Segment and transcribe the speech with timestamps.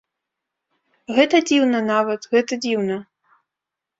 [1.17, 2.97] Гэта дзіўна нават, гэта дзіўна.